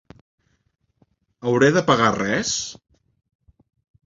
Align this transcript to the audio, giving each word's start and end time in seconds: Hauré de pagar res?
Hauré 1.51 1.69
de 1.77 1.83
pagar 1.91 2.09
res? 2.17 2.55